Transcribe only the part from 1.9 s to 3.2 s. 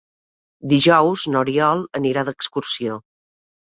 anirà d'excursió.